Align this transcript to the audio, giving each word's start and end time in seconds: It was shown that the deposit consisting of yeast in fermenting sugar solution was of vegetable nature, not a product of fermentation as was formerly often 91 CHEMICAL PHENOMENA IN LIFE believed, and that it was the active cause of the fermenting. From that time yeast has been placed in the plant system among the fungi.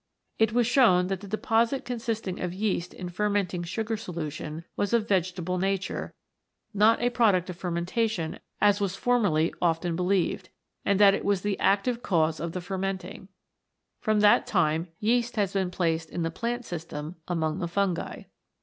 It 0.39 0.51
was 0.51 0.65
shown 0.65 1.09
that 1.09 1.19
the 1.21 1.27
deposit 1.27 1.85
consisting 1.85 2.39
of 2.39 2.55
yeast 2.55 2.95
in 2.95 3.09
fermenting 3.09 3.61
sugar 3.61 3.95
solution 3.95 4.65
was 4.75 4.93
of 4.93 5.07
vegetable 5.07 5.59
nature, 5.59 6.15
not 6.73 6.99
a 7.03 7.11
product 7.11 7.51
of 7.51 7.57
fermentation 7.57 8.39
as 8.59 8.81
was 8.81 8.95
formerly 8.95 9.53
often 9.61 9.91
91 9.95 10.07
CHEMICAL 10.07 10.09
PHENOMENA 10.09 10.37
IN 10.37 10.37
LIFE 10.37 10.43
believed, 10.47 10.49
and 10.85 10.99
that 10.99 11.13
it 11.13 11.23
was 11.25 11.41
the 11.43 11.59
active 11.59 12.01
cause 12.01 12.39
of 12.39 12.53
the 12.53 12.61
fermenting. 12.61 13.27
From 13.99 14.21
that 14.21 14.47
time 14.47 14.87
yeast 14.99 15.35
has 15.35 15.53
been 15.53 15.69
placed 15.69 16.09
in 16.09 16.23
the 16.23 16.31
plant 16.31 16.65
system 16.65 17.17
among 17.27 17.59
the 17.59 17.67
fungi. 17.67 18.23